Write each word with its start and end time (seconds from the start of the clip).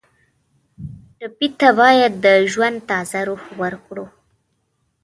ټپي 1.19 1.47
ته 1.59 1.69
باید 1.79 2.11
د 2.25 2.27
ژوند 2.51 2.77
تازه 2.89 3.19
روح 3.27 3.43
ورکړو. 3.61 4.05